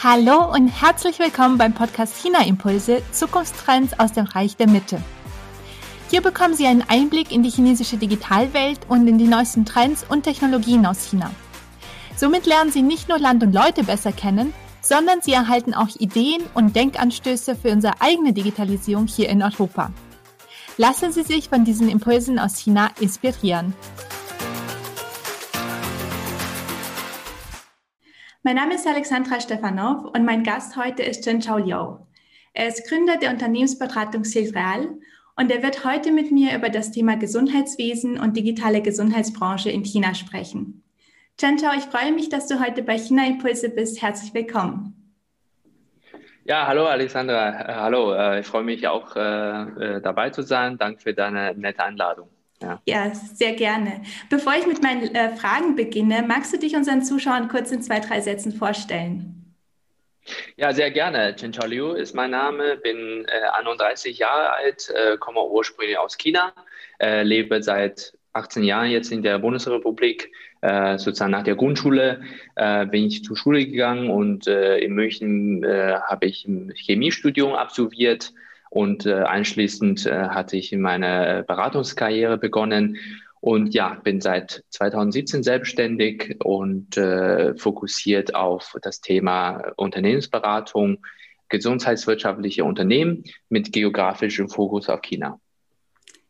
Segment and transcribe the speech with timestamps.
[0.00, 5.02] Hallo und herzlich willkommen beim Podcast China Impulse Zukunftstrends aus dem Reich der Mitte.
[6.08, 10.22] Hier bekommen Sie einen Einblick in die chinesische Digitalwelt und in die neuesten Trends und
[10.22, 11.32] Technologien aus China.
[12.14, 16.42] Somit lernen Sie nicht nur Land und Leute besser kennen, sondern Sie erhalten auch Ideen
[16.54, 19.90] und Denkanstöße für unsere eigene Digitalisierung hier in Europa.
[20.76, 23.74] Lassen Sie sich von diesen Impulsen aus China inspirieren.
[28.48, 31.98] Mein Name ist Alexandra Stefanov und mein Gast heute ist Chen Chao Liu.
[32.54, 34.88] Er ist Gründer der Unternehmensberatung Silreal
[35.36, 40.14] und er wird heute mit mir über das Thema Gesundheitswesen und digitale Gesundheitsbranche in China
[40.14, 40.82] sprechen.
[41.36, 44.00] Chen Chao, ich freue mich, dass du heute bei China Impulse bist.
[44.00, 45.14] Herzlich willkommen.
[46.44, 48.14] Ja, hallo Alexandra, äh, hallo.
[48.14, 50.78] Äh, ich freue mich auch äh, dabei zu sein.
[50.78, 52.30] Danke für deine nette Einladung.
[52.60, 52.82] Ja.
[52.86, 54.02] ja, sehr gerne.
[54.30, 58.00] Bevor ich mit meinen äh, Fragen beginne, magst du dich unseren Zuschauern kurz in zwei,
[58.00, 59.38] drei Sätzen vorstellen?
[60.56, 61.34] Ja, sehr gerne.
[61.36, 66.18] Chen Chao Liu ist mein Name, bin äh, 31 Jahre alt, äh, komme ursprünglich aus
[66.18, 66.52] China,
[67.00, 70.30] äh, lebe seit 18 Jahren jetzt in der Bundesrepublik.
[70.60, 72.22] Äh, sozusagen nach der Grundschule
[72.56, 78.32] äh, bin ich zur Schule gegangen und in München habe ich ein Chemiestudium absolviert
[78.70, 82.98] und äh, anschließend äh, hatte ich meine Beratungskarriere begonnen
[83.40, 90.98] und ja, bin seit 2017 selbstständig und äh, fokussiert auf das Thema Unternehmensberatung,
[91.48, 95.40] gesundheitswirtschaftliche Unternehmen mit geografischem Fokus auf China.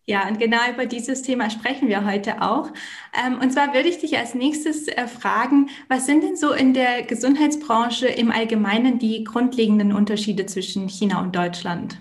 [0.06, 2.70] Ja, und genau über dieses Thema sprechen wir heute auch.
[3.26, 4.86] Ähm, und zwar würde ich dich als nächstes
[5.20, 11.20] fragen, was sind denn so in der Gesundheitsbranche im Allgemeinen die grundlegenden Unterschiede zwischen China
[11.20, 11.98] und Deutschland?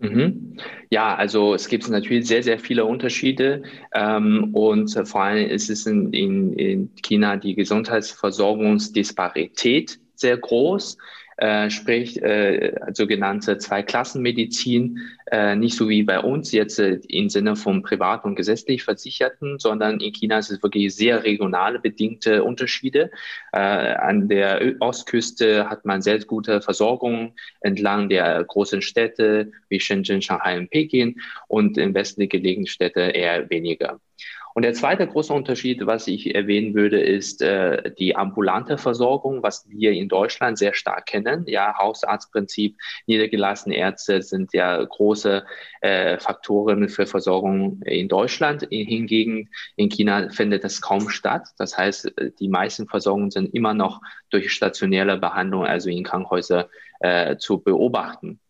[0.00, 0.56] Mhm.
[0.90, 3.62] Ja, also es gibt natürlich sehr, sehr viele Unterschiede
[3.94, 10.96] ähm, und vor allem ist es in, in, in China die Gesundheitsversorgungsdisparität sehr groß
[11.40, 14.98] äh, sprich äh, sogenannte Zweiklassenmedizin,
[15.30, 19.58] äh, nicht so wie bei uns jetzt äh, im Sinne von privat und gesetzlich Versicherten,
[19.58, 23.10] sondern in China ist es wirklich sehr regionale bedingte Unterschiede.
[23.52, 27.32] Äh, an der Ostküste hat man sehr gute Versorgung
[27.62, 33.48] entlang der großen Städte wie Shenzhen, Shanghai und Peking und in westlich gelegenen Städte eher
[33.48, 33.98] weniger.
[34.54, 39.68] Und der zweite große Unterschied, was ich erwähnen würde, ist äh, die ambulante Versorgung, was
[39.68, 41.44] wir in Deutschland sehr stark kennen.
[41.46, 45.44] Ja, Hausarztprinzip, niedergelassene Ärzte sind ja große
[45.82, 48.66] äh, Faktoren für Versorgung in Deutschland.
[48.70, 51.48] Hingegen in China findet das kaum statt.
[51.58, 54.00] Das heißt, die meisten Versorgungen sind immer noch
[54.30, 56.64] durch stationäre Behandlung, also in Krankenhäusern,
[57.00, 58.40] äh, zu beobachten.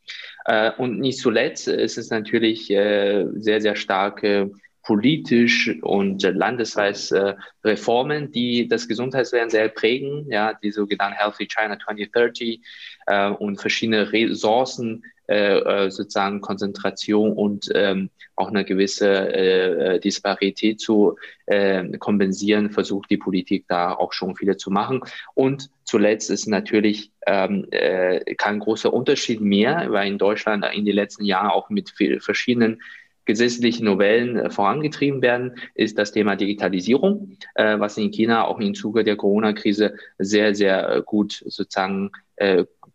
[0.44, 4.50] Äh, und nicht zuletzt ist es natürlich äh, sehr, sehr starke
[4.82, 12.60] politisch und äh, Reformen, die das Gesundheitswesen sehr prägen, ja, die sogenannten Healthy China 2030
[13.06, 20.00] äh, und verschiedene Ressourcen, äh, äh, sozusagen Konzentration und ähm, auch eine gewisse äh, äh,
[20.00, 21.16] Disparität zu
[21.46, 25.02] äh, kompensieren, versucht die Politik da auch schon viele zu machen.
[25.34, 30.96] Und zuletzt ist natürlich ähm, äh, kein großer Unterschied mehr, weil in Deutschland in den
[30.96, 32.82] letzten Jahren auch mit verschiedenen
[33.30, 38.74] gesetzlichen Novellen äh, vorangetrieben werden, ist das Thema Digitalisierung, äh, was in China auch im
[38.74, 42.10] Zuge der Corona-Krise sehr, sehr äh, gut sozusagen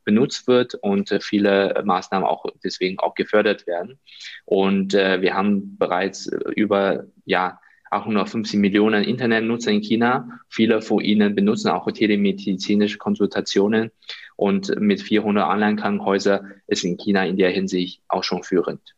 [0.03, 4.00] benutzt wird und viele Maßnahmen auch deswegen auch gefördert werden.
[4.46, 6.25] Und wir haben bereits
[6.56, 7.59] über ja,
[7.91, 10.40] 850 Millionen Internetnutzer in China.
[10.50, 13.91] Viele von ihnen benutzen auch telemedizinische Konsultationen
[14.35, 18.96] und mit 400 Online-Krankenhäusern ist in China in der Hinsicht auch schon führend.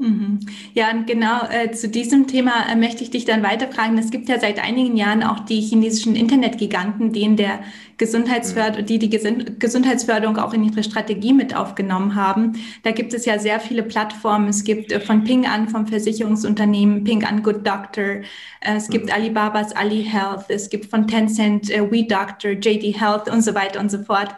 [0.00, 0.40] Mhm.
[0.72, 3.98] Ja, und genau äh, zu diesem Thema äh, möchte ich dich dann weiterfragen.
[3.98, 7.60] Es gibt ja seit einigen Jahren auch die chinesischen Internetgiganten, die in der
[7.98, 12.54] Gesundheitsförderung, die die Gesundheitsförderung auch in ihre Strategie mit aufgenommen haben.
[12.82, 14.48] Da gibt es ja sehr viele Plattformen.
[14.48, 18.04] Es gibt äh, von Ping an vom Versicherungsunternehmen Ping an Good Doctor.
[18.04, 19.12] Äh, es gibt mhm.
[19.12, 20.46] Alibabas Ali Health.
[20.48, 24.34] Es gibt von Tencent äh, We Doctor, JD Health und so weiter und so fort.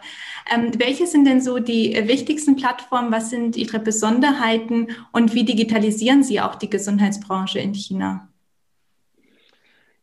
[0.51, 3.11] Ähm, welche sind denn so die äh, wichtigsten Plattformen?
[3.11, 8.29] Was sind Ihre Besonderheiten und wie digitalisieren Sie auch die Gesundheitsbranche in China?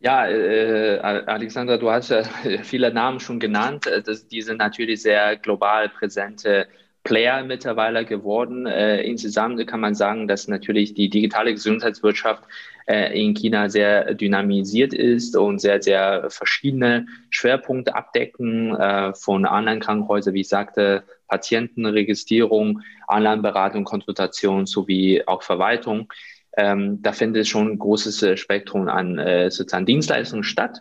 [0.02, 2.22] Ja, äh, Alexander, du hast ja
[2.62, 3.86] viele Namen schon genannt.
[3.86, 6.68] Äh, das, die sind natürlich sehr global präsente
[7.04, 8.66] Player mittlerweile geworden.
[8.66, 12.44] Äh, insgesamt kann man sagen, dass natürlich die digitale Gesundheitswirtschaft
[12.86, 20.34] äh, in China sehr dynamisiert ist und sehr, sehr verschiedene Schwerpunkte abdecken, äh, von Online-Krankenhäusern,
[20.34, 26.12] wie ich sagte, Patientenregistrierung, Online-Beratung, Konsultation sowie auch Verwaltung.
[26.56, 30.80] Ähm, da findet schon ein großes äh, Spektrum an äh, sozusagen Dienstleistungen statt.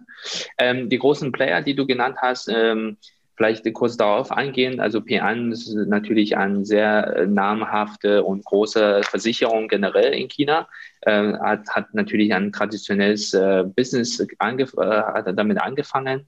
[0.57, 2.98] Ähm, die großen Player, die du genannt hast, ähm,
[3.39, 4.81] vielleicht kurz darauf eingehen.
[4.81, 10.68] Also P1 ist natürlich eine sehr äh, namhafte und große Versicherung generell in China.
[11.01, 16.27] Äh, hat, hat natürlich ein traditionelles äh, Business angef äh, hat damit angefangen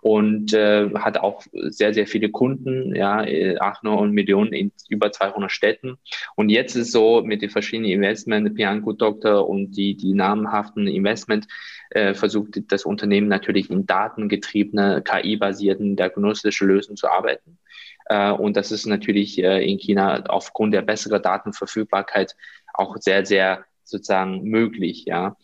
[0.00, 3.24] und äh, hat auch sehr, sehr viele Kunden, ja,
[3.60, 5.98] 800 Millionen in über 200 Städten.
[6.36, 11.46] Und jetzt ist so mit den verschiedenen Investment, Pianco Doctor und die, die namhaften Investment,
[11.90, 17.58] äh, versucht das Unternehmen natürlich in datengetriebene, KI-basierten diagnostischen Lösungen zu arbeiten.
[18.06, 22.36] Äh, und das ist natürlich äh, in China aufgrund der besseren Datenverfügbarkeit
[22.74, 25.36] auch sehr, sehr sozusagen möglich, ja.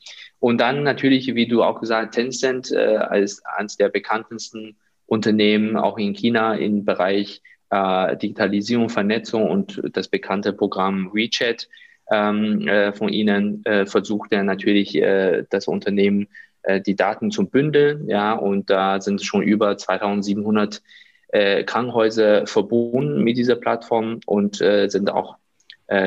[0.44, 4.76] Und dann natürlich, wie du auch gesagt, Tencent äh, als eines der bekanntesten
[5.06, 11.66] Unternehmen auch in China im Bereich äh, Digitalisierung, Vernetzung und das bekannte Programm WeChat
[12.12, 16.28] ähm, äh, von ihnen äh, versucht er natürlich äh, das Unternehmen
[16.60, 20.82] äh, die Daten zu bündeln, ja, und da sind schon über 2700
[21.28, 25.38] äh, Krankenhäuser verbunden mit dieser Plattform und sind auch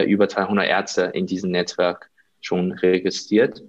[0.08, 2.10] über 200 Ärzte in diesem Netzwerk
[2.42, 3.64] schon registriert.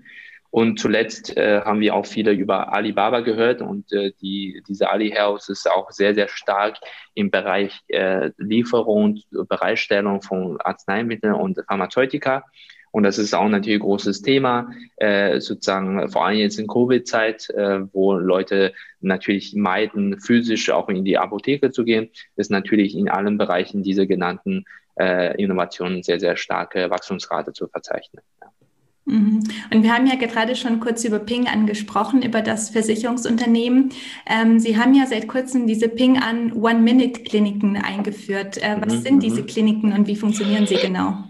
[0.51, 5.11] Und zuletzt äh, haben wir auch viele über Alibaba gehört und äh, die, diese Ali
[5.11, 6.79] House ist auch sehr, sehr stark
[7.15, 12.45] im Bereich äh, Lieferung, Bereitstellung von Arzneimitteln und Pharmazeutika.
[12.91, 17.51] Und das ist auch natürlich ein großes Thema, äh, sozusagen vor allem jetzt in Covid-Zeit,
[17.51, 23.11] äh, wo Leute natürlich meiden, physisch auch in die Apotheke zu gehen, ist natürlich in
[23.11, 24.65] allen Bereichen diese genannten
[24.99, 28.23] äh, Innovationen sehr, sehr starke Wachstumsrate zu verzeichnen.
[28.41, 28.51] Ja.
[29.09, 29.43] Mhm.
[29.73, 33.91] Und wir haben ja gerade schon kurz über Ping angesprochen, über das Versicherungsunternehmen.
[34.27, 38.59] Ähm, Sie haben ja seit kurzem diese Ping an One-Minute-Kliniken eingeführt.
[38.59, 39.01] Äh, was mhm.
[39.01, 39.47] sind diese mhm.
[39.47, 41.25] Kliniken und wie funktionieren sie genau?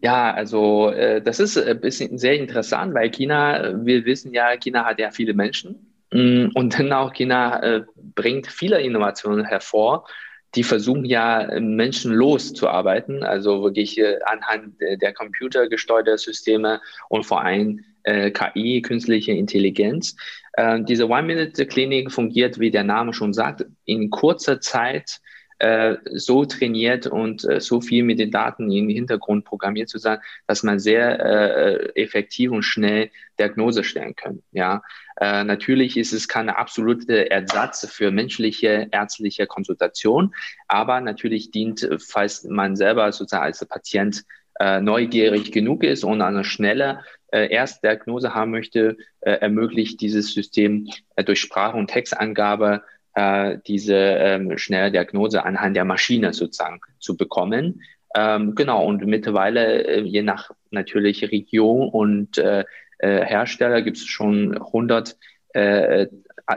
[0.00, 4.84] Ja, also äh, das ist ein bisschen sehr interessant, weil China, wir wissen ja, China
[4.84, 7.82] hat ja viele Menschen mm, und dann auch China äh,
[8.14, 10.06] bringt viele Innovationen hervor
[10.54, 17.42] die versuchen ja menschenlos zu arbeiten, also wirklich äh, anhand der computergesteuerten Systeme und vor
[17.42, 20.16] allem äh, KI, künstliche Intelligenz.
[20.54, 25.20] Äh, diese One-Minute-Klinik fungiert, wie der Name schon sagt, in kurzer Zeit
[25.58, 30.18] äh, so trainiert und äh, so viel mit den Daten im Hintergrund programmiert zu sein,
[30.46, 34.42] dass man sehr äh, effektiv und schnell Diagnose stellen kann.
[34.52, 34.82] Ja,
[35.20, 40.34] äh, natürlich ist es keine absolute Ersatz für menschliche ärztliche Konsultation,
[40.68, 44.24] aber natürlich dient, falls man selber sozusagen als Patient
[44.60, 50.88] äh, neugierig genug ist und eine schnelle äh, Erstdiagnose haben möchte, äh, ermöglicht dieses System
[51.16, 52.82] äh, durch Sprache- und Textangabe
[53.18, 57.82] äh, diese ähm, schnelle Diagnose anhand der Maschine sozusagen zu bekommen.
[58.14, 62.64] Ähm, genau, und mittlerweile, äh, je nach natürlich Region und äh,
[62.98, 65.16] äh, Hersteller, gibt es schon 100
[65.54, 66.06] äh,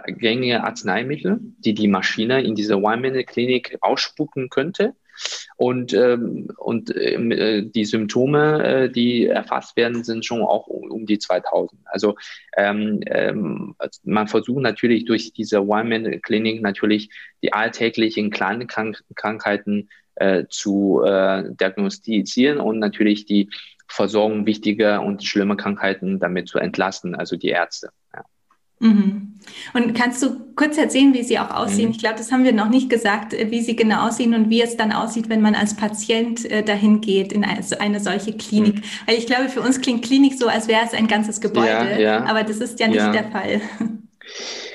[0.05, 4.93] gängige Arzneimittel, die die Maschine in diese One-Minute-Klinik ausspucken könnte.
[5.57, 10.89] Und, ähm, und ähm, äh, die Symptome, äh, die erfasst werden, sind schon auch um,
[10.89, 11.81] um die 2000.
[11.85, 12.15] Also
[12.57, 17.09] ähm, ähm, man versucht natürlich durch diese One-Man-Klinik natürlich
[17.43, 23.49] die alltäglichen kleinen Krank Krankheiten äh, zu äh, diagnostizieren und natürlich die
[23.87, 27.89] Versorgung wichtiger und schlimmer Krankheiten damit zu entlasten, also die Ärzte.
[28.13, 28.23] Ja.
[28.81, 29.27] Mhm.
[29.73, 31.85] Und kannst du kurz erzählen, wie sie auch aussehen?
[31.85, 31.91] Mhm.
[31.91, 34.61] Ich glaube, das haben wir noch nicht gesagt, äh, wie sie genau aussehen und wie
[34.61, 38.75] es dann aussieht, wenn man als Patient äh, dahin geht in eine, eine solche Klinik.
[38.75, 38.83] Mhm.
[39.05, 41.99] Weil ich glaube, für uns klingt Klinik so, als wäre es ein ganzes Gebäude, ja,
[41.99, 42.25] ja.
[42.25, 43.11] aber das ist ja nicht ja.
[43.11, 43.61] der Fall.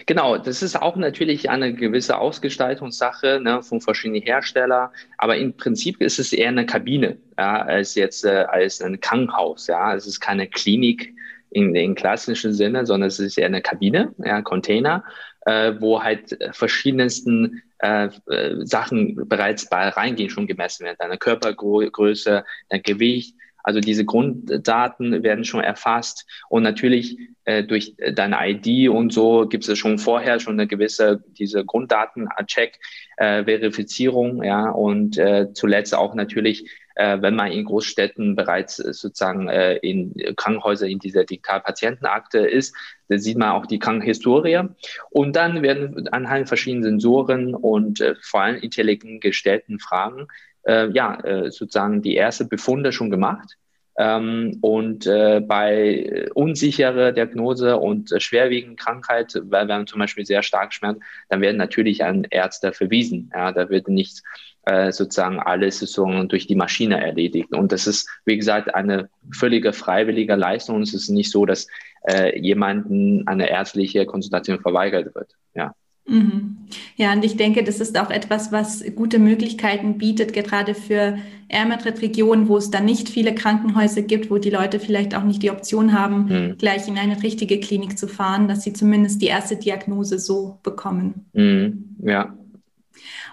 [0.07, 6.01] Genau, das ist auch natürlich eine gewisse Ausgestaltungssache ne, von verschiedenen Herstellern, aber im Prinzip
[6.01, 9.67] ist es eher eine Kabine ja, als jetzt äh, als ein Krankenhaus.
[9.67, 11.13] Ja, es ist keine Klinik
[11.51, 15.05] in den klassischen Sinne, sondern es ist eher eine Kabine, ja, Container,
[15.47, 20.97] äh, wo halt verschiedensten äh, äh, Sachen bereits bei reingehen, schon gemessen werden.
[20.99, 23.37] Deine Körpergröße, dein Gewicht,
[23.67, 29.69] also diese Grunddaten werden schon erfasst und natürlich äh, durch deine ID und so gibt
[29.69, 32.79] es schon vorher schon eine gewisse diese Grunddaten-Check,
[33.17, 38.93] äh, Verifizierung, ja und äh, zuletzt auch natürlich äh, wenn man in Großstädten bereits äh,
[38.93, 42.75] sozusagen äh, in Krankenhäuser in dieser Digitalpatientenakte ist,
[43.09, 44.63] da sieht man auch die Krankenhistorie.
[45.11, 50.27] Und dann werden anhand verschiedenen Sensoren und äh, vor allem intelligent gestellten Fragen
[50.67, 53.57] äh, ja, äh, sozusagen die erste Befunde schon gemacht.
[53.99, 60.27] Ähm, und äh, bei unsicherer Diagnose und äh, schwerwiegenden Krankheit, weil wir haben zum Beispiel
[60.27, 60.99] sehr stark Schmerz,
[61.31, 63.31] dann werden natürlich an Ärzte verwiesen.
[63.35, 64.23] Ja, da wird nicht
[64.67, 67.53] äh, sozusagen alles so durch die Maschine erledigt.
[67.53, 70.83] Und das ist, wie gesagt, eine völlige freiwillige Leistung.
[70.83, 71.69] Es ist nicht so, dass
[72.09, 75.31] äh, jemanden eine ärztliche Konsultation verweigert wird.
[75.55, 75.73] Ja.
[76.09, 76.59] Mhm.
[76.97, 81.19] Ja, und ich denke, das ist auch etwas, was gute Möglichkeiten bietet, gerade für
[81.49, 85.43] ärmere Regionen, wo es dann nicht viele Krankenhäuser gibt, wo die Leute vielleicht auch nicht
[85.43, 86.59] die Option haben, mhm.
[86.59, 91.27] gleich in eine richtige Klinik zu fahren, dass sie zumindest die erste Diagnose so bekommen.
[91.33, 91.97] Mhm.
[92.03, 92.37] Ja,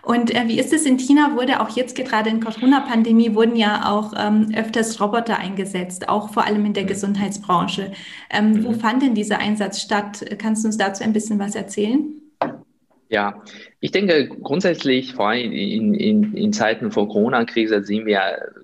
[0.03, 1.35] und äh, wie ist es in China?
[1.35, 6.45] Wurde auch jetzt gerade in Corona-Pandemie wurden ja auch ähm, öfters Roboter eingesetzt, auch vor
[6.45, 6.87] allem in der mhm.
[6.87, 7.93] Gesundheitsbranche.
[8.29, 8.65] Ähm, mhm.
[8.65, 10.25] Wo fand denn dieser Einsatz statt?
[10.39, 12.03] Kannst du uns dazu ein bisschen was erzählen?
[13.07, 13.41] Ja,
[13.79, 18.19] ich denke grundsätzlich, vor allem in, in, in Zeiten von Corona-Krise, sehen wir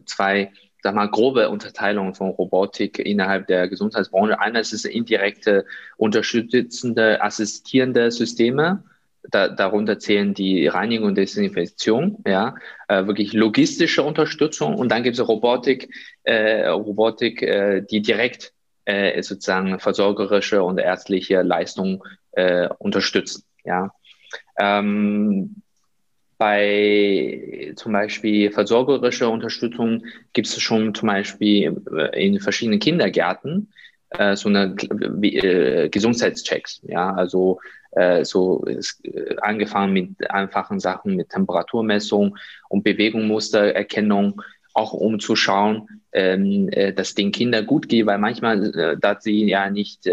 [0.05, 4.39] zwei sag mal, grobe Unterteilungen von Robotik innerhalb der Gesundheitsbranche.
[4.39, 5.65] Eines ist indirekte,
[5.97, 8.83] unterstützende, assistierende Systeme
[9.23, 12.55] da, darunter zählen die Reinigung und Desinfektion, ja,
[12.87, 15.89] äh, wirklich logistische Unterstützung und dann gibt es Robotik,
[16.23, 18.53] äh, Robotik, äh, die direkt
[18.85, 23.91] äh, sozusagen versorgerische und ärztliche Leistungen äh, unterstützen, ja.
[24.59, 25.61] Ähm,
[26.37, 33.73] bei zum Beispiel versorgerischer Unterstützung gibt es schon zum Beispiel äh, in verschiedenen Kindergärten
[34.11, 34.75] äh, so eine
[35.21, 37.59] äh, Gesundheitschecks, ja, also
[37.91, 42.37] äh, so ist, äh, angefangen mit einfachen Sachen mit Temperaturmessung
[42.69, 44.41] und Bewegungsmustererkennung,
[44.73, 49.19] auch um zu schauen, ähm, äh, dass den Kindern gut geht, weil manchmal, äh, da
[49.19, 50.07] sie ja nicht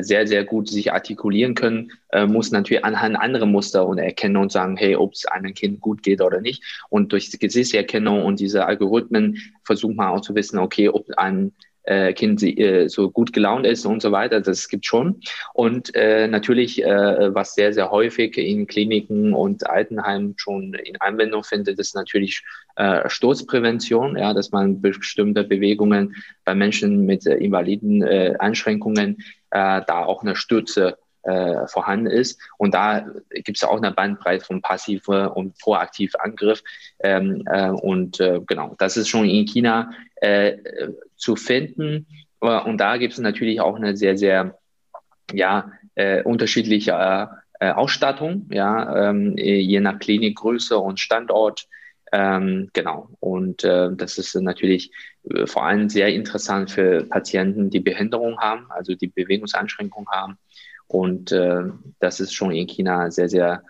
[0.00, 1.92] sehr, sehr gut sich artikulieren können,
[2.26, 6.02] muss natürlich anhand anderer Muster und erkennen und sagen, hey, ob es einem Kind gut
[6.02, 6.64] geht oder nicht.
[6.88, 11.52] Und durch die Gesichtserkennung und diese Algorithmen versucht man auch zu wissen, okay, ob ein
[11.84, 14.40] äh, Kind äh, so gut gelaunt ist und so weiter.
[14.40, 15.20] Das gibt schon.
[15.52, 21.44] Und äh, natürlich, äh, was sehr, sehr häufig in Kliniken und Altenheimen schon in Anwendung
[21.44, 22.42] findet, ist natürlich
[22.76, 29.18] äh, Sturzprävention, ja, dass man bestimmte Bewegungen bei Menschen mit äh, invaliden äh, Einschränkungen
[29.50, 32.38] äh, da auch eine Stütze äh, vorhanden ist.
[32.58, 36.62] Und da gibt es auch eine Bandbreite von passiver und proaktiv Angriff.
[37.00, 40.58] Ähm, äh, und äh, genau, das ist schon in China äh,
[41.16, 42.06] zu finden.
[42.40, 44.58] Äh, und da gibt es natürlich auch eine sehr, sehr
[45.32, 47.30] ja, äh, unterschiedliche
[47.60, 51.66] Ausstattung, ja, ähm, je nach Klinikgröße und Standort.
[52.12, 53.08] Ähm, genau.
[53.20, 54.90] Und äh, das ist natürlich
[55.30, 60.36] äh, vor allem sehr interessant für Patienten, die Behinderung haben, also die Bewegungseinschränkungen haben
[60.86, 61.62] und äh,
[61.98, 63.62] das ist schon in China sehr, sehr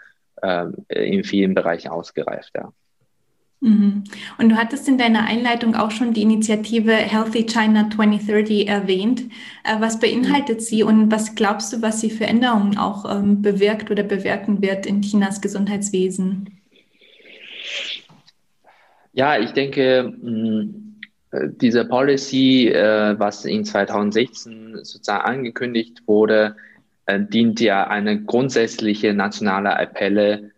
[0.43, 2.73] äh, in vielen Bereichen ausgereift, ja.
[3.65, 4.05] Mhm.
[4.37, 9.23] Und du hattest in deiner Einleitung auch schon die Initiative Healthy China 2030 erwähnt.
[9.65, 13.91] Äh, was beinhaltet sie und was glaubst du, was sie für Änderungen auch ähm, bewirkt
[13.91, 16.61] oder bewirken wird in Chinas Gesundheitswesen?
[19.15, 20.13] Ja, ich denke,
[21.33, 26.55] äh, diese Policy, äh, was in 2016 sozusagen angekündigt wurde,
[27.07, 30.53] dient ja eine grundsätzliche nationale Appelle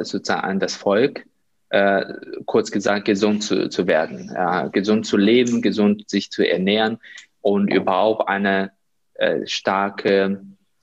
[0.00, 1.24] sozusagen an das Volk,
[1.72, 2.04] äh,
[2.44, 6.98] kurz gesagt, gesund zu, zu werden, ja, gesund zu leben, gesund sich zu ernähren
[7.40, 8.72] und überhaupt eine
[9.14, 10.42] äh, starke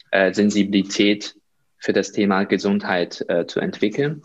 [0.10, 1.36] äh, Sensibilität
[1.77, 4.24] für das Thema Gesundheit äh, zu entwickeln.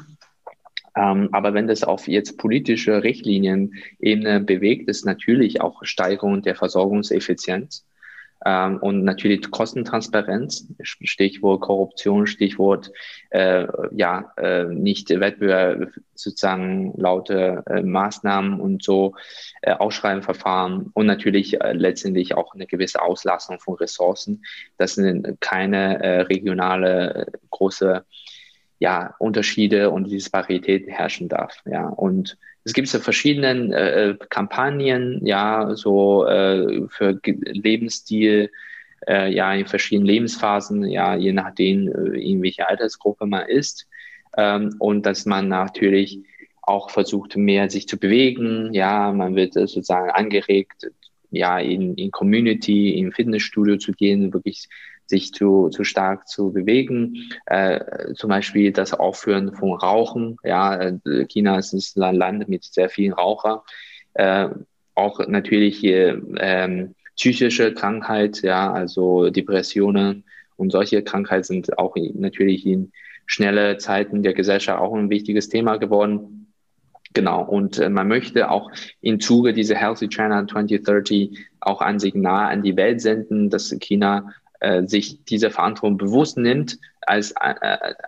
[0.96, 7.84] Ähm, aber wenn das auf jetzt politische Richtlinien-Ebene bewegt, ist natürlich auch Steigerung der Versorgungseffizienz
[8.44, 12.90] ähm, und natürlich Kostentransparenz, Stichwort Korruption, Stichwort
[13.30, 19.14] äh, ja äh, nicht Wettbewerb sozusagen laute äh, Maßnahmen und so
[19.62, 24.44] äh, Ausschreibenverfahren und natürlich äh, letztendlich auch eine gewisse Auslastung von Ressourcen.
[24.76, 28.04] Das sind keine äh, regionale äh, große
[28.84, 31.62] ja, Unterschiede und Disparitäten herrschen darf.
[31.64, 38.50] Ja, und es gibt so verschiedene äh, Kampagnen, ja, so äh, für Lebensstil,
[39.08, 43.88] äh, ja, in verschiedenen Lebensphasen, ja, je nachdem, äh, in welcher Altersgruppe man ist.
[44.36, 46.20] Ähm, und dass man natürlich
[46.60, 48.74] auch versucht, mehr sich zu bewegen.
[48.74, 50.90] Ja, man wird sozusagen angeregt,
[51.30, 54.68] ja, in, in Community, in Fitnessstudio zu gehen, wirklich
[55.06, 57.30] sich zu, zu stark zu bewegen.
[57.46, 60.36] Äh, zum Beispiel das Aufhören von Rauchen.
[60.44, 63.60] Ja, äh, China ist ein Land mit sehr vielen Rauchern.
[64.14, 64.48] Äh,
[64.94, 70.24] auch natürlich hier, ähm, psychische Krankheit, ja, also Depressionen
[70.56, 72.92] und solche Krankheiten sind auch natürlich in
[73.26, 76.52] schnelle Zeiten der Gesellschaft auch ein wichtiges Thema geworden.
[77.12, 78.70] Genau, und äh, man möchte auch
[79.00, 84.32] im Zuge dieser Healthy China 2030 auch ein Signal an die Welt senden, dass China
[84.64, 87.54] äh, sich dieser Verantwortung bewusst nimmt als, äh,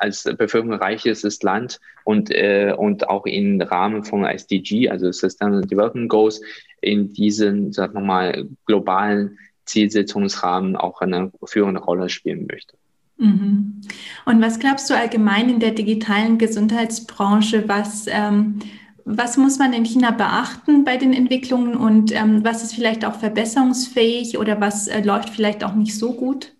[0.01, 6.41] als bevölkerungsreiches Land und, äh, und auch im Rahmen von SDG, also Sustainable Development Goals,
[6.81, 12.77] in diesen, sagen wir mal, globalen Zielsetzungsrahmen auch eine führende Rolle spielen möchte.
[13.19, 13.83] Mhm.
[14.25, 17.69] Und was glaubst du allgemein in der digitalen Gesundheitsbranche?
[17.69, 18.61] Was, ähm,
[19.09, 23.15] was muss man in China beachten bei den Entwicklungen und ähm, was ist vielleicht auch
[23.15, 26.53] verbesserungsfähig oder was äh, läuft vielleicht auch nicht so gut?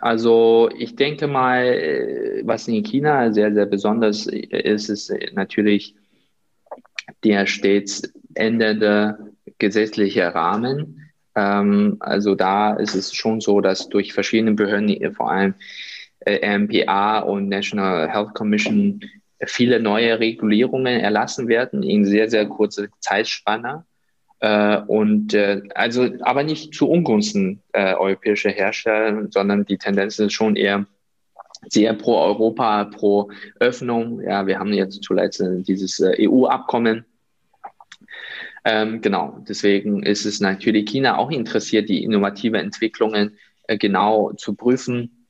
[0.00, 5.94] Also ich denke mal, äh, was in China sehr, sehr besonders ist, ist natürlich
[7.22, 11.10] der stets ändernde gesetzliche Rahmen.
[11.34, 15.54] Ähm, also da ist es schon so, dass durch verschiedene Behörden, vor allem
[16.20, 19.00] äh, MPA und National Health Commission,
[19.46, 23.84] viele neue Regulierungen erlassen werden in sehr, sehr kurzer Zeitspanne.
[24.40, 30.32] Äh, und äh, also aber nicht zu Ungunsten äh, europäischer Hersteller, sondern die Tendenz ist
[30.32, 30.86] schon eher
[31.68, 33.30] sehr pro Europa, pro
[33.60, 34.20] Öffnung.
[34.20, 37.04] Ja, wir haben jetzt zuletzt äh, dieses EU-Abkommen
[38.64, 45.21] ähm, genau, deswegen ist es natürlich China auch interessiert, die innovative Entwicklungen genau zu prüfen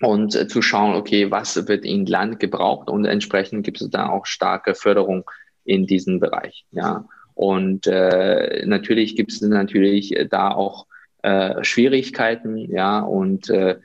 [0.00, 4.08] und äh, zu schauen, okay, was wird in Land gebraucht und entsprechend gibt es da
[4.08, 5.24] auch starke Förderung
[5.64, 6.64] in diesem Bereich.
[6.70, 10.86] Ja, und äh, natürlich gibt es natürlich da auch
[11.22, 13.76] äh, Schwierigkeiten, ja, und äh,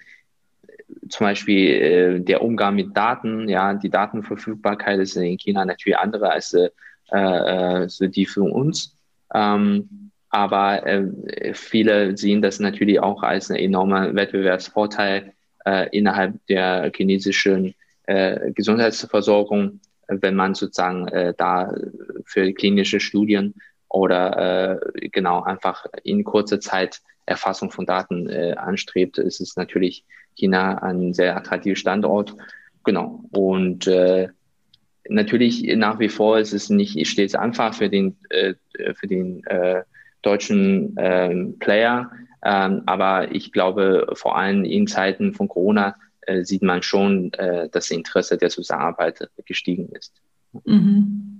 [1.09, 6.31] zum Beispiel äh, der Umgang mit Daten, ja, die Datenverfügbarkeit ist in China natürlich andere
[6.31, 6.69] als äh,
[7.11, 8.97] äh, die für uns.
[9.33, 15.33] Ähm, aber äh, viele sehen das natürlich auch als einen enormen Wettbewerbsvorteil
[15.65, 21.73] äh, innerhalb der chinesischen äh, Gesundheitsversorgung, wenn man sozusagen äh, da
[22.25, 23.55] für klinische Studien
[23.89, 30.05] oder äh, genau einfach in kurzer Zeit Erfassung von Daten äh, anstrebt, ist es natürlich
[30.35, 32.35] China ein sehr attraktiver Standort.
[32.83, 33.23] Genau.
[33.31, 34.29] Und äh,
[35.07, 38.55] natürlich nach wie vor ist es nicht stets einfach für den, äh,
[38.95, 39.83] für den äh,
[40.21, 42.11] deutschen äh, Player.
[42.43, 47.69] Ähm, aber ich glaube, vor allem in Zeiten von Corona äh, sieht man schon, äh,
[47.69, 50.13] dass das Interesse der Zusammenarbeit gestiegen ist.
[50.65, 51.31] Mhm.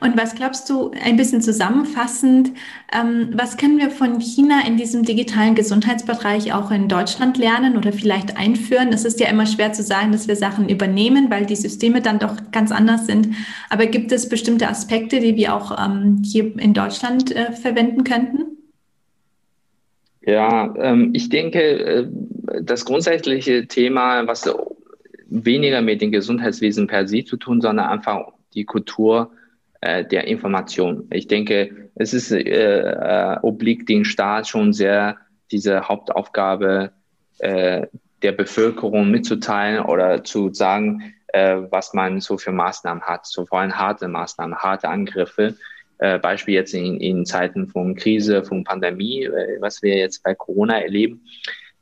[0.00, 2.50] Und was glaubst du, ein bisschen zusammenfassend,
[2.92, 7.92] ähm, was können wir von China in diesem digitalen Gesundheitsbereich auch in Deutschland lernen oder
[7.92, 8.92] vielleicht einführen?
[8.92, 12.18] Es ist ja immer schwer zu sagen, dass wir Sachen übernehmen, weil die Systeme dann
[12.18, 13.28] doch ganz anders sind.
[13.70, 18.51] Aber gibt es bestimmte Aspekte, die wir auch ähm, hier in Deutschland äh, verwenden könnten?
[20.24, 22.08] Ja, ähm, ich denke, äh,
[22.62, 24.48] das grundsätzliche Thema, was
[25.28, 29.32] weniger mit dem Gesundheitswesen per se zu tun, sondern einfach die Kultur
[29.80, 31.08] äh, der Information.
[31.10, 35.16] Ich denke, es ist äh, äh, obliegt den Staat schon sehr,
[35.50, 36.92] diese Hauptaufgabe
[37.38, 37.86] äh,
[38.22, 43.60] der Bevölkerung mitzuteilen oder zu sagen, äh, was man so für Maßnahmen hat, so vor
[43.60, 45.56] allem harte Maßnahmen, harte Angriffe.
[46.02, 50.34] Äh, Beispiel jetzt in, in Zeiten von Krise, von Pandemie, äh, was wir jetzt bei
[50.34, 51.24] Corona erleben.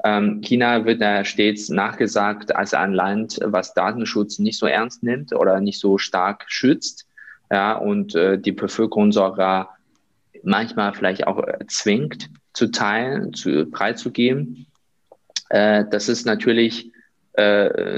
[0.04, 5.34] Ähm, China wird da stets nachgesagt als ein Land, was Datenschutz nicht so ernst nimmt
[5.34, 7.06] oder nicht so stark schützt.
[7.50, 9.78] Ja, und äh, die Bevölkerung sogar
[10.42, 14.66] manchmal vielleicht auch zwingt zu teilen, zu preiszugeben.
[15.48, 16.92] Äh, das ist natürlich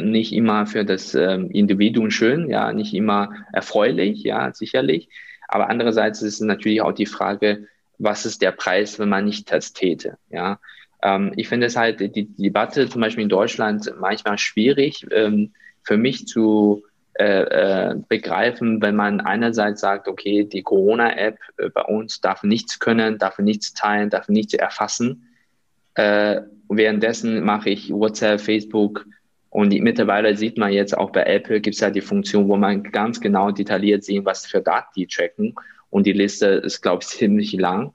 [0.03, 5.09] nicht immer für das ähm, Individuum schön, ja, nicht immer erfreulich, ja, sicherlich.
[5.53, 9.53] Aber andererseits ist es natürlich auch die Frage, was ist der Preis, wenn man nicht
[9.53, 10.59] das täte, ja.
[11.03, 15.53] Ähm, ich finde es halt die, die, Debatte zum Beispiel in Deutschland manchmal schwierig ähm,
[15.83, 16.85] für mich zu
[17.19, 22.79] äh, äh, begreifen, wenn man einerseits sagt, okay, die Corona-App äh, bei uns darf nichts
[22.79, 25.29] können, darf nichts teilen, darf nichts erfassen.
[25.95, 29.05] Äh, währenddessen mache ich WhatsApp, Facebook
[29.53, 32.57] und die, mittlerweile sieht man jetzt auch bei Apple gibt es ja die Funktion, wo
[32.57, 35.55] man ganz genau detailliert sehen, was für Daten die tracken.
[35.91, 37.93] Und die Liste ist, glaube ich, ziemlich lang.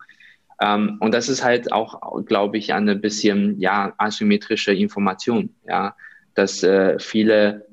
[0.61, 5.95] Ähm, und das ist halt auch, glaube ich, eine bisschen ja asymmetrische Information, ja,
[6.35, 7.65] dass äh, viele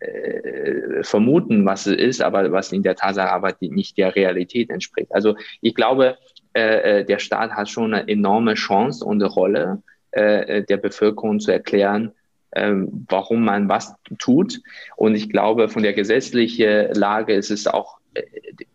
[0.00, 4.68] äh, vermuten, was es ist, aber was in der Tatsache aber die, nicht der Realität
[4.68, 5.10] entspricht.
[5.10, 6.18] Also ich glaube,
[6.52, 11.40] äh, äh der Staat hat schon eine enorme Chance und eine Rolle äh, der Bevölkerung
[11.40, 12.12] zu erklären,
[12.54, 14.60] ähm, warum man was tut.
[14.96, 18.22] Und ich glaube, von der gesetzlichen Lage ist es auch äh,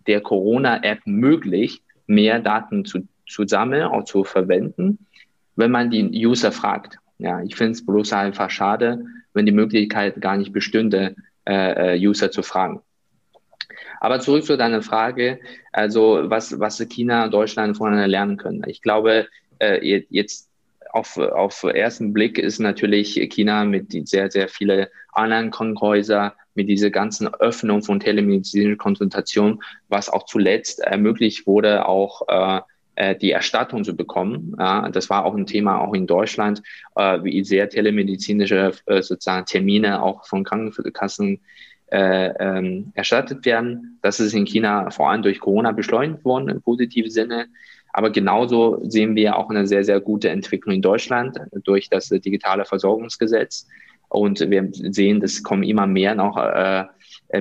[0.08, 5.06] der Corona-App möglich, mehr Daten zu zu sammeln, auch zu verwenden,
[5.56, 6.98] wenn man die User fragt.
[7.20, 12.08] Ja, ich finde es bloß einfach schade, wenn die Möglichkeit gar nicht bestünde, äh, äh,
[12.08, 12.82] User zu fragen.
[14.00, 15.40] Aber zurück zu deiner Frage,
[15.72, 18.64] also was, was China und Deutschland voneinander lernen können.
[18.68, 19.28] Ich glaube,
[19.60, 20.47] äh, jetzt
[20.92, 26.90] auf, auf ersten Blick ist natürlich China mit sehr, sehr vielen anderen Krankenhäusern, mit dieser
[26.90, 32.62] ganzen Öffnung von telemedizinischen Konsultationen, was auch zuletzt ermöglicht wurde, auch äh,
[32.96, 34.56] äh, die Erstattung zu bekommen.
[34.58, 36.64] Ja, das war auch ein Thema auch in Deutschland,
[36.96, 41.40] äh, wie sehr telemedizinische äh, sozusagen Termine auch von Krankenkassen
[41.92, 44.00] äh, ähm, erstattet werden.
[44.02, 47.48] Das ist in China vor allem durch Corona beschleunigt worden im positiven Sinne.
[47.98, 52.64] Aber genauso sehen wir auch eine sehr, sehr gute Entwicklung in Deutschland durch das digitale
[52.64, 53.66] Versorgungsgesetz.
[54.08, 56.86] Und wir sehen, es kommen immer mehr noch äh,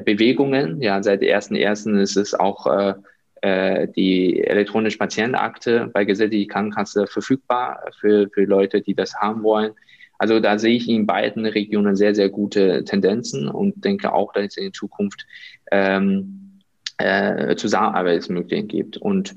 [0.01, 0.81] Bewegungen.
[0.81, 2.01] Ja, seit 1.1.
[2.01, 2.95] ist es auch äh,
[3.43, 9.73] äh, die elektronische Patientenakte bei gesetzlicher Krankenkasse verfügbar für, für Leute, die das haben wollen.
[10.17, 14.47] Also da sehe ich in beiden Regionen sehr, sehr gute Tendenzen und denke auch, dass
[14.47, 15.27] es in Zukunft
[15.71, 16.63] ähm,
[16.97, 18.97] äh, Zusammenarbeitsmöglichkeiten gibt.
[18.97, 19.37] Und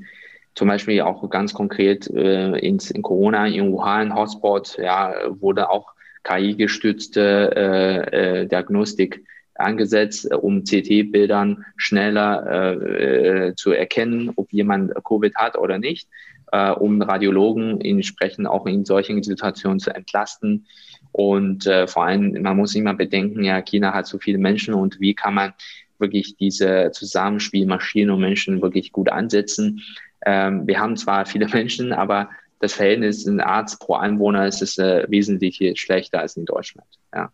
[0.59, 5.93] zum Beispiel auch ganz konkret äh, in, in Corona, in Wuhan, Hotspot, ja, wurde auch
[6.25, 9.23] KI-gestützte äh, äh, Diagnostik
[9.55, 16.09] angesetzt, um CT-Bildern schneller äh, äh, zu erkennen, ob jemand Covid hat oder nicht,
[16.51, 20.67] äh, um Radiologen entsprechend auch in solchen Situationen zu entlasten.
[21.13, 25.15] Und vor allem, man muss immer bedenken, ja, China hat so viele Menschen und wie
[25.15, 25.53] kann man
[25.97, 29.81] wirklich diese Zusammenspiel Maschinen und Menschen wirklich gut ansetzen.
[30.25, 32.29] Ähm, wir haben zwar viele Menschen, aber
[32.59, 36.87] das Verhältnis in Arzt pro Einwohner ist es äh, wesentlich schlechter als in Deutschland.
[37.13, 37.31] Ja.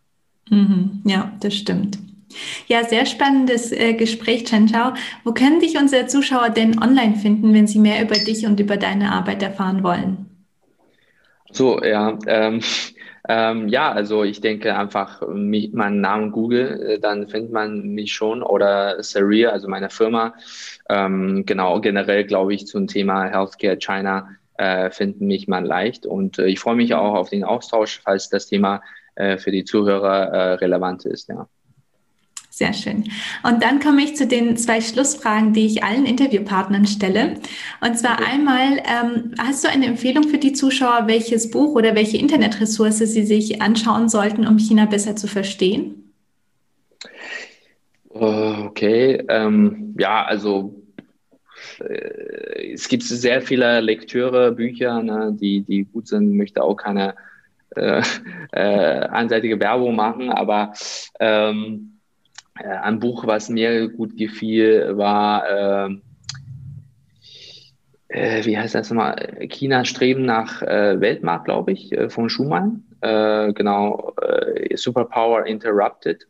[0.50, 1.98] Mhm, ja, das stimmt.
[2.66, 4.94] Ja, sehr spannendes äh, Gespräch, Chen Chao.
[5.24, 8.76] Wo können dich unsere Zuschauer denn online finden, wenn sie mehr über dich und über
[8.76, 10.26] deine Arbeit erfahren wollen?
[11.50, 12.60] So, ja, ähm,
[13.28, 18.12] ähm, ja, also ich denke einfach mich, meinen Namen Google, äh, dann findet man mich
[18.12, 20.34] schon oder Saria, also meine Firma.
[20.88, 26.38] Ähm, genau, generell glaube ich zum Thema Healthcare China äh, finden mich man leicht und
[26.38, 28.82] äh, ich freue mich auch auf den Austausch, falls das Thema
[29.16, 31.28] äh, für die Zuhörer äh, relevant ist.
[31.28, 31.48] Ja.
[32.56, 33.04] Sehr schön.
[33.42, 37.34] Und dann komme ich zu den zwei Schlussfragen, die ich allen Interviewpartnern stelle.
[37.82, 38.30] Und zwar okay.
[38.32, 43.26] einmal, ähm, hast du eine Empfehlung für die Zuschauer, welches Buch oder welche Internetressource sie
[43.26, 46.14] sich anschauen sollten, um China besser zu verstehen?
[48.08, 50.82] Okay, ähm, ja, also
[51.80, 57.16] äh, es gibt sehr viele Lektüre, Bücher, ne, die, die gut sind, möchte auch keine
[57.74, 58.02] äh,
[58.52, 60.72] äh, einseitige Werbung machen, aber
[61.20, 61.95] ähm, äh,
[62.64, 65.96] ein Buch, was mir gut gefiel, war, äh,
[68.08, 69.46] äh, wie heißt das nochmal?
[69.48, 72.84] China Streben nach äh, Weltmarkt, glaube ich, äh, von Schumann.
[73.00, 74.14] Äh, genau,
[74.74, 76.26] Superpower Interrupted.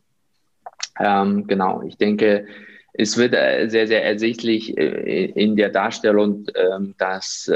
[0.99, 2.47] Ähm, genau, ich denke,
[2.93, 3.33] es wird
[3.69, 7.51] sehr, sehr ersichtlich in der Darstellung, ähm, dass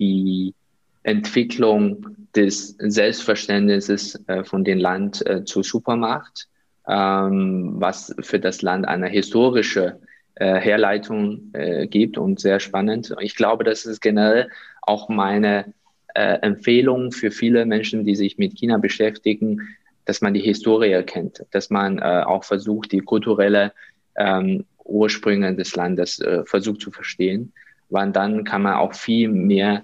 [0.00, 0.52] die
[1.04, 6.57] Entwicklung des Selbstverständnisses von dem Land zur Supermacht ähm,
[6.90, 10.00] was für das Land eine historische
[10.38, 13.12] äh, Herleitung äh, gibt und sehr spannend.
[13.20, 14.48] Ich glaube, das ist generell
[14.82, 15.74] auch meine
[16.14, 21.44] äh, Empfehlung für viele Menschen, die sich mit China beschäftigen, dass man die Historie kennt,
[21.50, 23.72] dass man auch versucht, die kulturelle
[24.16, 27.52] ähm, Ursprünge des Landes versucht zu verstehen,
[27.90, 29.82] weil dann kann man auch viel mehr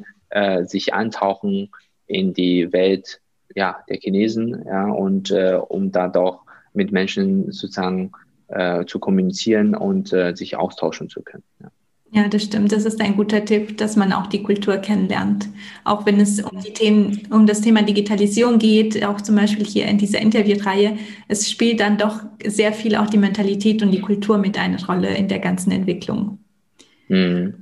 [0.62, 1.68] sich antauchen
[2.06, 3.20] in die Welt
[3.54, 6.40] ja, der Chinesen ja, und um da doch
[6.74, 8.12] mit Menschen sozusagen
[8.48, 11.44] äh, zu kommunizieren und äh, sich austauschen zu können.
[11.60, 11.70] Ja.
[12.14, 12.70] Ja, das stimmt.
[12.70, 15.48] Das ist ein guter Tipp, dass man auch die Kultur kennenlernt.
[15.82, 19.86] Auch wenn es um die Themen, um das Thema Digitalisierung geht, auch zum Beispiel hier
[19.86, 24.38] in dieser Interviewreihe, es spielt dann doch sehr viel auch die Mentalität und die Kultur
[24.38, 26.38] mit eine Rolle in der ganzen Entwicklung.
[27.08, 27.54] Mhm.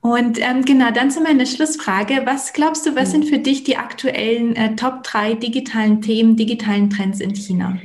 [0.00, 2.22] Und ähm, genau, dann zu meiner Schlussfrage.
[2.24, 3.12] Was glaubst du, was mhm.
[3.12, 7.76] sind für dich die aktuellen äh, Top 3 digitalen Themen, digitalen Trends in China?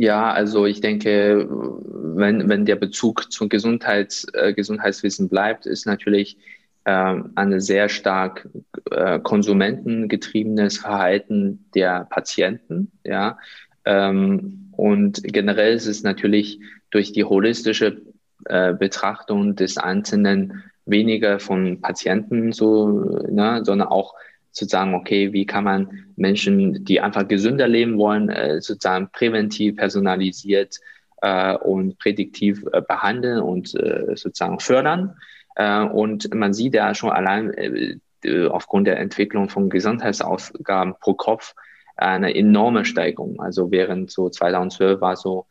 [0.00, 6.38] Ja, also ich denke, wenn, wenn der Bezug zum Gesundheits, äh, Gesundheitswissen bleibt, ist natürlich
[6.84, 8.48] äh, ein sehr stark
[8.90, 12.90] äh, konsumentengetriebenes Verhalten der Patienten.
[13.04, 13.38] Ja,
[13.84, 16.60] ähm, und generell ist es natürlich
[16.90, 18.00] durch die holistische
[18.46, 22.88] äh, Betrachtung des Einzelnen weniger von Patienten so,
[23.28, 24.14] ne, sondern auch
[24.52, 29.76] zu sagen, okay, wie kann man Menschen, die einfach gesünder leben wollen, äh, sozusagen präventiv,
[29.76, 30.78] personalisiert
[31.22, 35.16] äh, und prädiktiv äh, behandeln und sozusagen fördern.
[35.56, 38.00] Und man sieht ja schon allein
[38.48, 41.54] aufgrund der Entwicklung von Gesundheitsausgaben pro Kopf
[41.96, 43.40] eine enorme Steigerung.
[43.40, 45.46] Also während so 2012 war so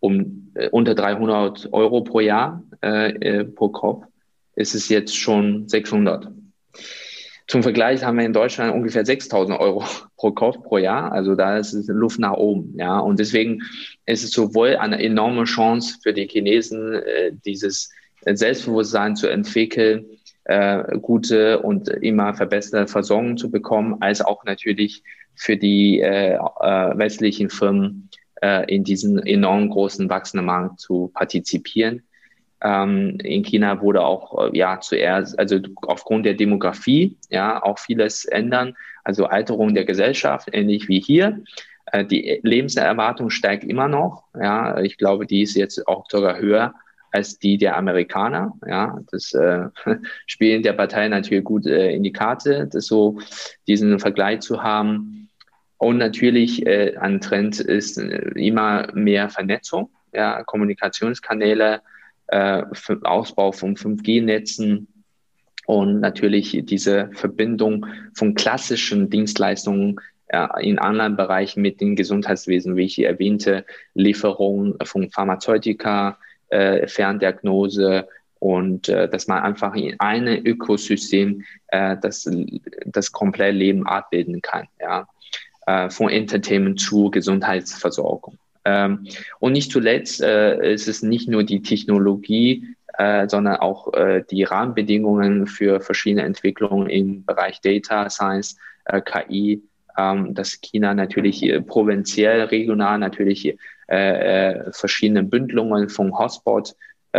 [0.00, 4.06] um unter 300 Euro pro Jahr pro Kopf,
[4.54, 6.28] ist es jetzt schon 600.
[7.46, 9.84] Zum Vergleich haben wir in Deutschland ungefähr 6.000 Euro
[10.16, 11.12] pro Kopf pro Jahr.
[11.12, 12.74] Also da ist es Luft nach oben.
[12.78, 13.62] Ja, und deswegen
[14.06, 17.90] ist es sowohl eine enorme Chance für die Chinesen, äh, dieses
[18.24, 20.06] Selbstbewusstsein zu entwickeln,
[20.44, 25.02] äh, gute und immer verbesserte Versorgung zu bekommen, als auch natürlich
[25.34, 28.08] für die äh, westlichen Firmen
[28.66, 32.02] in diesen enorm großen wachsenden Markt zu partizipieren.
[32.62, 38.24] Ähm, in China wurde auch äh, ja zuerst, also aufgrund der Demografie, ja, auch vieles
[38.24, 41.42] ändern, also Alterung der Gesellschaft, ähnlich wie hier.
[41.86, 44.24] Äh, die Lebenserwartung steigt immer noch.
[44.40, 46.74] Ja, ich glaube, die ist jetzt auch sogar höher
[47.10, 48.52] als die der Amerikaner.
[48.66, 49.64] Ja, das äh,
[50.26, 53.18] spielen der Partei natürlich gut äh, in die Karte, das so
[53.66, 55.28] diesen Vergleich zu haben.
[55.78, 61.82] Und natürlich äh, ein Trend ist äh, immer mehr Vernetzung, ja, Kommunikationskanäle,
[62.28, 62.62] äh,
[63.02, 64.88] Ausbau von 5G-Netzen
[65.66, 70.00] und natürlich diese Verbindung von klassischen Dienstleistungen
[70.32, 78.08] ja, in anderen Bereichen mit dem Gesundheitswesen, wie ich erwähnte, Lieferung von Pharmazeutika, äh, Ferndiagnose
[78.38, 82.28] und äh, dass man einfach in einem Ökosystem äh, das,
[82.86, 85.06] das komplette Leben abbilden kann, ja,
[85.66, 88.38] äh, von Entertainment zu Gesundheitsversorgung.
[88.64, 89.06] Ähm,
[89.40, 94.44] und nicht zuletzt äh, ist es nicht nur die Technologie, äh, sondern auch äh, die
[94.44, 99.62] Rahmenbedingungen für verschiedene Entwicklungen im Bereich Data Science, äh, KI,
[99.98, 103.56] ähm, dass China natürlich äh, provinziell, regional natürlich
[103.88, 106.74] äh, verschiedene Bündelungen vom Hotspot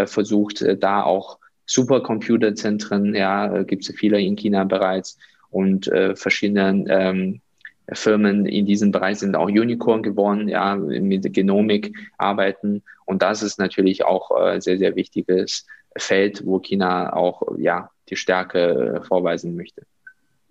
[0.05, 5.19] versucht, da auch Supercomputerzentren, ja, gibt es viele in China bereits
[5.51, 7.41] und äh, verschiedene ähm,
[7.91, 12.81] Firmen in diesem Bereich sind auch Unicorn geworden, ja, mit Genomik arbeiten.
[13.05, 15.65] Und das ist natürlich auch äh, sehr, sehr wichtiges
[15.97, 19.83] Feld, wo China auch, ja, die Stärke äh, vorweisen möchte.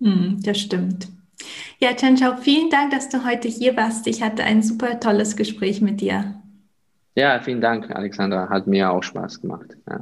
[0.01, 1.09] Hm, das stimmt.
[1.79, 4.07] Ja, Chen Chao, vielen Dank, dass du heute hier warst.
[4.07, 6.35] Ich hatte ein super tolles Gespräch mit dir.
[7.15, 8.49] Ja, vielen Dank, Alexandra.
[8.49, 9.77] Hat mir auch Spaß gemacht.
[9.89, 10.01] Ja.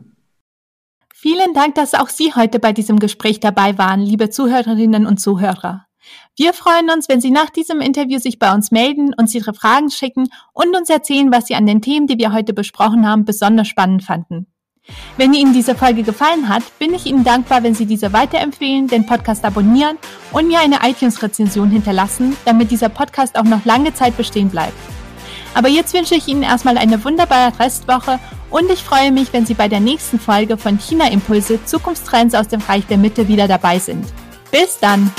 [1.15, 5.87] Vielen Dank, dass auch Sie heute bei diesem Gespräch dabei waren, liebe Zuhörerinnen und Zuhörer.
[6.37, 9.91] Wir freuen uns, wenn Sie nach diesem Interview sich bei uns melden, uns Ihre Fragen
[9.91, 13.69] schicken und uns erzählen, was Sie an den Themen, die wir heute besprochen haben, besonders
[13.69, 14.47] spannend fanden.
[15.17, 19.07] Wenn Ihnen diese Folge gefallen hat, bin ich Ihnen dankbar, wenn Sie diese weiterempfehlen, den
[19.07, 19.99] Podcast abonnieren
[20.33, 24.75] und mir eine iTunes-Rezension hinterlassen, damit dieser Podcast auch noch lange Zeit bestehen bleibt.
[25.55, 28.19] Aber jetzt wünsche ich Ihnen erstmal eine wunderbare Restwoche
[28.51, 32.49] und ich freue mich, wenn Sie bei der nächsten Folge von China Impulse Zukunftstrends aus
[32.49, 34.07] dem Reich der Mitte wieder dabei sind.
[34.51, 35.13] Bis dann!